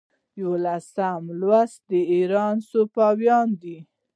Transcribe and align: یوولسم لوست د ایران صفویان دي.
یوولسم 0.39 1.21
لوست 1.39 1.79
د 1.89 1.91
ایران 2.13 2.55
صفویان 2.69 3.47
دي. 3.61 3.77